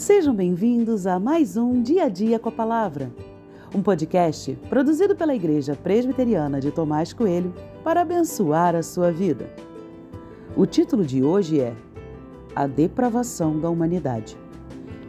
[0.00, 3.12] Sejam bem-vindos a mais um Dia a Dia com a Palavra,
[3.74, 7.52] um podcast produzido pela Igreja Presbiteriana de Tomás Coelho
[7.84, 9.52] para abençoar a sua vida.
[10.56, 11.74] O título de hoje é
[12.56, 14.38] A Depravação da Humanidade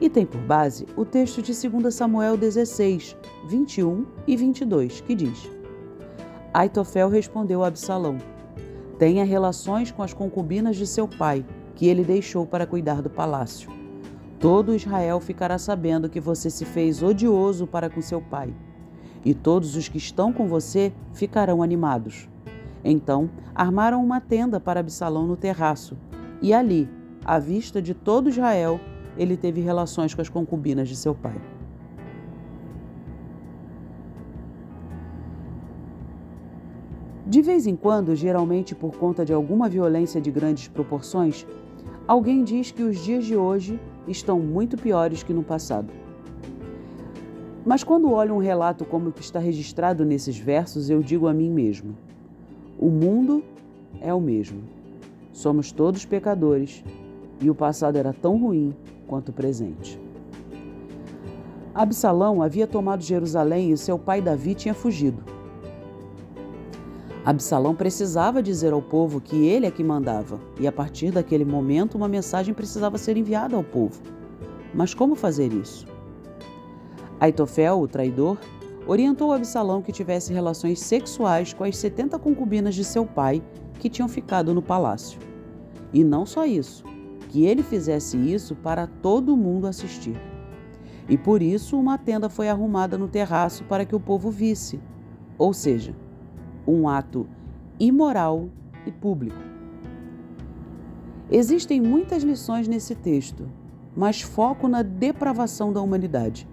[0.00, 3.16] e tem por base o texto de 2 Samuel 16,
[3.46, 5.48] 21 e 22, que diz:
[6.52, 8.18] Aitofel respondeu a Absalão:
[8.98, 13.79] Tenha relações com as concubinas de seu pai, que ele deixou para cuidar do palácio.
[14.40, 18.54] Todo Israel ficará sabendo que você se fez odioso para com seu pai,
[19.22, 22.26] e todos os que estão com você ficarão animados.
[22.82, 25.94] Então armaram uma tenda para Absalão no terraço,
[26.40, 26.88] e ali,
[27.22, 28.80] à vista de todo Israel,
[29.18, 31.38] ele teve relações com as concubinas de seu pai.
[37.26, 41.46] De vez em quando, geralmente por conta de alguma violência de grandes proporções,
[42.10, 45.88] alguém diz que os dias de hoje estão muito piores que no passado.
[47.64, 51.32] Mas quando olho um relato como o que está registrado nesses versos, eu digo a
[51.32, 51.96] mim mesmo:
[52.76, 53.44] o mundo
[54.00, 54.60] é o mesmo.
[55.32, 56.82] Somos todos pecadores
[57.40, 58.74] e o passado era tão ruim
[59.06, 59.96] quanto o presente.
[61.72, 65.22] Absalão havia tomado Jerusalém e seu pai Davi tinha fugido.
[67.24, 71.94] Absalão precisava dizer ao povo que ele é que mandava, e a partir daquele momento
[71.94, 74.00] uma mensagem precisava ser enviada ao povo.
[74.74, 75.86] Mas como fazer isso?
[77.20, 78.38] Aitofel, o traidor,
[78.86, 83.42] orientou Absalão que tivesse relações sexuais com as 70 concubinas de seu pai
[83.78, 85.20] que tinham ficado no palácio.
[85.92, 86.84] E não só isso,
[87.28, 90.18] que ele fizesse isso para todo mundo assistir.
[91.06, 94.80] E por isso uma tenda foi arrumada no terraço para que o povo visse.
[95.36, 95.94] Ou seja,
[96.66, 97.26] um ato
[97.78, 98.48] imoral
[98.86, 99.38] e público.
[101.30, 103.48] Existem muitas lições nesse texto,
[103.96, 106.48] mas foco na depravação da humanidade.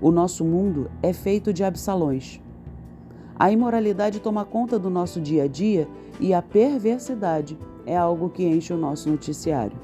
[0.00, 2.40] O nosso mundo é feito de absalões.
[3.38, 5.88] A imoralidade toma conta do nosso dia a dia
[6.20, 7.56] e a perversidade
[7.86, 9.76] é algo que enche o nosso noticiário.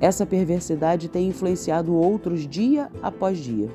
[0.00, 3.68] Essa perversidade tem influenciado outros dia após dia.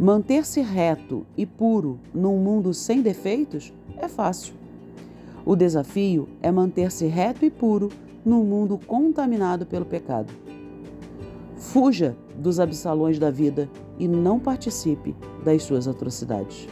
[0.00, 4.54] Manter-se reto e puro num mundo sem defeitos é fácil.
[5.44, 7.88] O desafio é manter-se reto e puro
[8.24, 10.32] num mundo contaminado pelo pecado.
[11.56, 16.68] Fuja dos absalões da vida e não participe das suas atrocidades.